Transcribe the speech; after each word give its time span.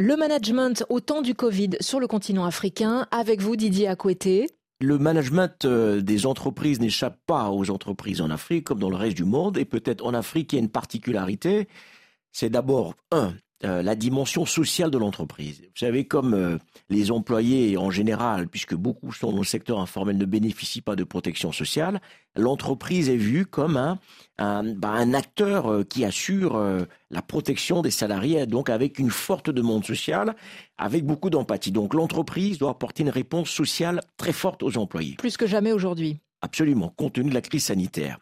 Le 0.00 0.16
management 0.16 0.84
au 0.88 0.98
temps 0.98 1.22
du 1.22 1.36
Covid 1.36 1.70
sur 1.78 2.00
le 2.00 2.08
continent 2.08 2.44
africain, 2.44 3.06
avec 3.12 3.40
vous 3.40 3.54
Didier 3.54 3.86
Akoueté. 3.86 4.48
Le 4.80 4.98
management 4.98 5.64
euh, 5.66 6.00
des 6.00 6.26
entreprises 6.26 6.80
n'échappe 6.80 7.20
pas 7.26 7.50
aux 7.50 7.70
entreprises 7.70 8.20
en 8.20 8.28
Afrique 8.28 8.64
comme 8.64 8.80
dans 8.80 8.90
le 8.90 8.96
reste 8.96 9.16
du 9.16 9.24
monde. 9.24 9.56
Et 9.56 9.64
peut-être 9.64 10.04
en 10.04 10.12
Afrique, 10.12 10.52
il 10.52 10.56
y 10.56 10.58
a 10.58 10.62
une 10.62 10.68
particularité. 10.68 11.68
C'est 12.32 12.50
d'abord, 12.50 12.96
un, 13.12 13.34
euh, 13.64 13.82
la 13.82 13.94
dimension 13.94 14.44
sociale 14.44 14.90
de 14.90 14.98
l'entreprise. 14.98 15.60
Vous 15.62 15.78
savez, 15.78 16.06
comme 16.06 16.34
euh, 16.34 16.58
les 16.90 17.10
employés 17.10 17.78
en 17.78 17.90
général, 17.90 18.48
puisque 18.48 18.74
beaucoup 18.74 19.12
sont 19.12 19.32
dans 19.32 19.38
le 19.38 19.44
secteur 19.44 19.80
informel, 19.80 20.18
ne 20.18 20.24
bénéficient 20.26 20.82
pas 20.82 20.96
de 20.96 21.04
protection 21.04 21.50
sociale, 21.50 22.00
l'entreprise 22.36 23.08
est 23.08 23.16
vue 23.16 23.46
comme 23.46 23.76
un, 23.76 23.98
un, 24.38 24.74
bah, 24.74 24.90
un 24.90 25.14
acteur 25.14 25.72
euh, 25.72 25.82
qui 25.82 26.04
assure 26.04 26.60
la 27.10 27.22
protection 27.22 27.80
des 27.80 27.90
salariés, 27.90 28.46
donc 28.46 28.68
avec 28.68 28.98
une 28.98 29.10
forte 29.10 29.50
demande 29.50 29.84
sociale, 29.84 30.36
avec 30.76 31.06
beaucoup 31.06 31.30
d'empathie. 31.30 31.72
Donc 31.72 31.94
l'entreprise 31.94 32.58
doit 32.58 32.70
apporter 32.70 33.02
une 33.02 33.10
réponse 33.10 33.48
sociale 33.48 34.00
très 34.16 34.32
forte 34.32 34.62
aux 34.62 34.76
employés. 34.76 35.14
Plus 35.16 35.36
que 35.36 35.46
jamais 35.46 35.72
aujourd'hui. 35.72 36.20
Absolument, 36.42 36.92
compte 36.96 37.14
tenu 37.14 37.30
de 37.30 37.34
la 37.34 37.40
crise 37.40 37.64
sanitaire. 37.64 38.18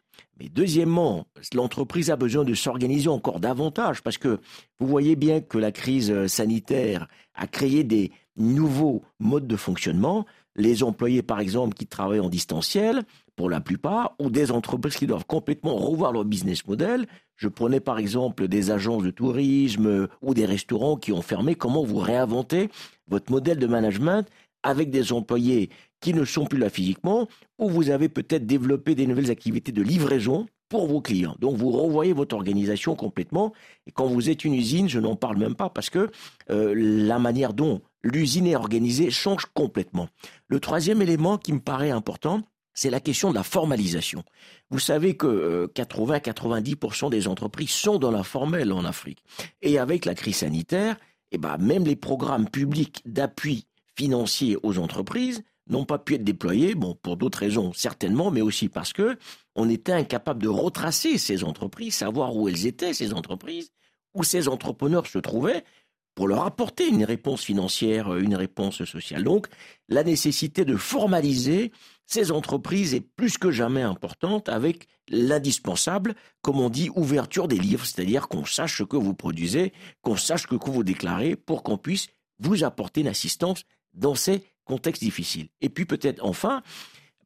Deuxièmement, 0.50 1.26
l'entreprise 1.54 2.10
a 2.10 2.16
besoin 2.16 2.44
de 2.44 2.54
s'organiser 2.54 3.08
encore 3.08 3.40
davantage 3.40 4.02
parce 4.02 4.18
que 4.18 4.40
vous 4.80 4.86
voyez 4.86 5.16
bien 5.16 5.40
que 5.40 5.58
la 5.58 5.72
crise 5.72 6.10
euh, 6.10 6.28
sanitaire 6.28 7.08
a 7.34 7.46
créé 7.46 7.84
des 7.84 8.10
nouveaux 8.36 9.02
modes 9.20 9.46
de 9.46 9.56
fonctionnement. 9.56 10.26
Les 10.56 10.82
employés, 10.82 11.22
par 11.22 11.40
exemple, 11.40 11.74
qui 11.74 11.86
travaillent 11.86 12.20
en 12.20 12.28
distanciel, 12.28 13.04
pour 13.36 13.48
la 13.48 13.60
plupart, 13.60 14.14
ou 14.18 14.30
des 14.30 14.50
entreprises 14.50 14.96
qui 14.96 15.06
doivent 15.06 15.24
complètement 15.26 15.76
revoir 15.76 16.12
leur 16.12 16.24
business 16.24 16.66
model. 16.66 17.06
Je 17.36 17.48
prenais 17.48 17.80
par 17.80 17.98
exemple 17.98 18.46
des 18.46 18.70
agences 18.70 19.02
de 19.02 19.10
tourisme 19.10 19.86
euh, 19.86 20.06
ou 20.20 20.34
des 20.34 20.44
restaurants 20.44 20.96
qui 20.96 21.12
ont 21.12 21.22
fermé. 21.22 21.54
Comment 21.54 21.82
vous 21.82 21.98
réinventez 21.98 22.68
votre 23.08 23.32
modèle 23.32 23.58
de 23.58 23.66
management 23.66 24.28
avec 24.62 24.90
des 24.90 25.12
employés 25.12 25.70
qui 26.02 26.12
ne 26.12 26.26
sont 26.26 26.44
plus 26.44 26.58
là 26.58 26.68
physiquement, 26.68 27.28
ou 27.58 27.70
vous 27.70 27.88
avez 27.88 28.10
peut-être 28.10 28.44
développé 28.44 28.94
des 28.94 29.06
nouvelles 29.06 29.30
activités 29.30 29.72
de 29.72 29.80
livraison 29.80 30.46
pour 30.68 30.86
vos 30.86 31.00
clients. 31.00 31.36
Donc 31.38 31.56
vous 31.56 31.70
renvoyez 31.70 32.12
votre 32.12 32.34
organisation 32.34 32.96
complètement. 32.96 33.52
Et 33.86 33.92
quand 33.92 34.06
vous 34.06 34.28
êtes 34.28 34.44
une 34.44 34.54
usine, 34.54 34.88
je 34.88 34.98
n'en 34.98 35.16
parle 35.16 35.36
même 35.38 35.54
pas 35.54 35.70
parce 35.70 35.90
que 35.90 36.10
euh, 36.50 36.74
la 36.74 37.18
manière 37.18 37.52
dont 37.52 37.82
l'usine 38.02 38.46
est 38.46 38.56
organisée 38.56 39.10
change 39.10 39.46
complètement. 39.54 40.08
Le 40.48 40.60
troisième 40.60 41.00
élément 41.00 41.38
qui 41.38 41.52
me 41.52 41.60
paraît 41.60 41.90
important, 41.90 42.42
c'est 42.74 42.90
la 42.90 43.00
question 43.00 43.30
de 43.30 43.34
la 43.34 43.42
formalisation. 43.42 44.24
Vous 44.70 44.78
savez 44.78 45.16
que 45.16 45.70
80-90% 45.74 47.06
euh, 47.06 47.10
des 47.10 47.28
entreprises 47.28 47.70
sont 47.70 47.98
dans 47.98 48.10
l'informel 48.10 48.72
en 48.72 48.84
Afrique. 48.84 49.22
Et 49.60 49.78
avec 49.78 50.04
la 50.04 50.14
crise 50.14 50.36
sanitaire, 50.36 50.96
eh 51.32 51.38
ben, 51.38 51.58
même 51.58 51.84
les 51.84 51.96
programmes 51.96 52.48
publics 52.48 53.02
d'appui 53.04 53.66
financiers 53.94 54.56
aux 54.62 54.78
entreprises 54.78 55.44
n'ont 55.72 55.84
pas 55.84 55.98
pu 55.98 56.14
être 56.14 56.24
déployés, 56.24 56.74
bon, 56.74 56.94
pour 57.02 57.16
d'autres 57.16 57.38
raisons 57.38 57.72
certainement, 57.72 58.30
mais 58.30 58.40
aussi 58.40 58.68
parce 58.68 58.92
que 58.92 59.18
on 59.54 59.68
était 59.68 59.92
incapable 59.92 60.42
de 60.42 60.48
retracer 60.48 61.18
ces 61.18 61.44
entreprises, 61.44 61.94
savoir 61.94 62.36
où 62.36 62.48
elles 62.48 62.66
étaient, 62.66 62.94
ces 62.94 63.12
entreprises, 63.12 63.70
où 64.14 64.22
ces 64.24 64.48
entrepreneurs 64.48 65.06
se 65.06 65.18
trouvaient, 65.18 65.64
pour 66.14 66.28
leur 66.28 66.44
apporter 66.44 66.88
une 66.88 67.04
réponse 67.04 67.42
financière, 67.42 68.14
une 68.16 68.34
réponse 68.34 68.84
sociale. 68.84 69.24
Donc, 69.24 69.46
la 69.88 70.04
nécessité 70.04 70.64
de 70.64 70.76
formaliser 70.76 71.72
ces 72.06 72.30
entreprises 72.30 72.94
est 72.94 73.00
plus 73.00 73.38
que 73.38 73.50
jamais 73.50 73.80
importante 73.80 74.50
avec 74.50 74.86
l'indispensable, 75.08 76.14
comme 76.42 76.60
on 76.60 76.68
dit, 76.68 76.90
ouverture 76.94 77.48
des 77.48 77.58
livres, 77.58 77.86
c'est-à-dire 77.86 78.28
qu'on 78.28 78.44
sache 78.44 78.78
ce 78.78 78.82
que 78.82 78.96
vous 78.96 79.14
produisez, 79.14 79.72
qu'on 80.02 80.16
sache 80.16 80.42
ce 80.42 80.46
que 80.48 80.70
vous 80.70 80.84
déclarez 80.84 81.36
pour 81.36 81.62
qu'on 81.62 81.78
puisse 81.78 82.08
vous 82.38 82.64
apporter 82.64 83.00
une 83.00 83.08
assistance 83.08 83.62
dans 83.94 84.14
ces 84.14 84.42
contextes 84.64 85.02
difficiles. 85.02 85.48
Et 85.60 85.68
puis 85.68 85.84
peut-être 85.84 86.24
enfin, 86.24 86.62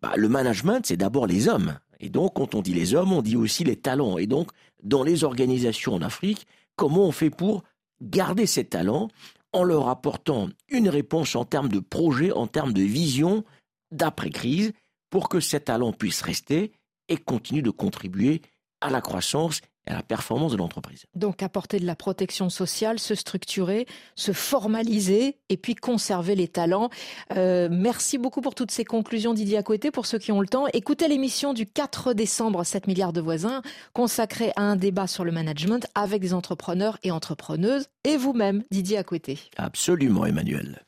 bah, 0.03 0.12
le 0.17 0.29
management, 0.29 0.84
c'est 0.84 0.97
d'abord 0.97 1.27
les 1.27 1.48
hommes. 1.48 1.79
Et 2.01 2.09
donc, 2.09 2.34
quand 2.34 2.55
on 2.55 2.63
dit 2.63 2.74
les 2.74 2.95
hommes, 2.95 3.13
on 3.13 3.23
dit 3.23 3.36
aussi 3.36 3.64
les 3.64 3.77
talents. 3.77 4.19
Et 4.19 4.27
donc, 4.27 4.51
dans 4.83 5.02
les 5.02 5.24
organisations 5.24 5.95
en 5.95 6.02
Afrique, 6.02 6.46
comment 6.77 7.07
on 7.07 7.13
fait 7.13 7.30
pour 7.30 7.64
garder 8.02 8.46
ces 8.46 8.64
talents 8.64 9.08
en 9.52 9.64
leur 9.64 9.89
apportant 9.89 10.48
une 10.69 10.89
réponse 10.89 11.35
en 11.35 11.45
termes 11.45 11.70
de 11.70 11.80
projet, 11.80 12.30
en 12.33 12.46
termes 12.46 12.75
de 12.75 12.83
vision 12.83 13.45
d'après-crise, 13.91 14.73
pour 15.08 15.29
que 15.29 15.41
ces 15.41 15.61
talents 15.61 15.92
puissent 15.92 16.23
rester 16.23 16.73
et 17.08 17.17
continuent 17.17 17.63
de 17.63 17.70
contribuer 17.70 18.42
à 18.86 18.91
la 18.91 19.01
croissance 19.01 19.61
à 19.86 19.95
la 19.95 20.02
performance 20.02 20.52
de 20.52 20.57
l'entreprise. 20.57 21.07
Donc 21.14 21.42
apporter 21.42 21.79
de 21.79 21.86
la 21.86 21.95
protection 21.95 22.51
sociale, 22.51 22.98
se 22.98 23.14
structurer, 23.14 23.86
se 24.14 24.33
formaliser 24.33 25.39
et 25.48 25.57
puis 25.57 25.74
conserver 25.74 26.35
les 26.35 26.48
talents. 26.48 26.91
Euh, 27.36 27.69
merci 27.70 28.19
beaucoup 28.19 28.41
pour 28.41 28.55
toutes 28.55 28.70
ces 28.70 28.85
conclusions 28.85 29.33
Didier 29.33 29.58
Acoueté. 29.58 29.91
Pour 29.91 30.07
ceux 30.07 30.19
qui 30.19 30.33
ont 30.33 30.41
le 30.41 30.48
temps, 30.48 30.67
écoutez 30.73 31.08
l'émission 31.08 31.55
du 31.55 31.67
4 31.67 32.14
décembre 32.14 32.64
7 32.64 32.86
milliards 32.86 33.13
de 33.13 33.20
voisins 33.20 33.63
consacrée 33.92 34.52
à 34.57 34.63
un 34.63 34.77
débat 34.77 35.07
sur 35.07 35.25
le 35.25 35.33
management 35.33 35.86
avec 35.95 36.20
des 36.20 36.35
entrepreneurs 36.35 36.98
et 37.02 37.11
entrepreneuses 37.11 37.86
et 38.05 38.17
vous-même 38.17 38.64
Didier 38.70 38.98
Acoueté. 38.98 39.39
Absolument 39.57 40.27
Emmanuel. 40.27 40.83